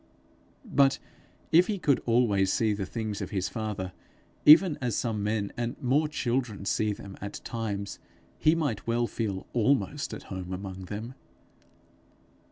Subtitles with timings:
[0.65, 0.97] But
[1.51, 3.93] if he could always see the things of his father
[4.47, 7.99] even as some men and more children see them at times,
[8.39, 11.13] he might well feel almost at home among them.